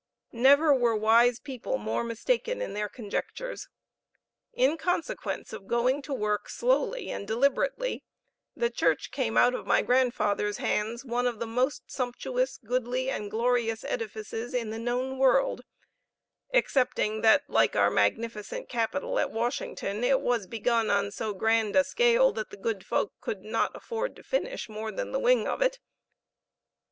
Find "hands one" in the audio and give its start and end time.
10.57-11.27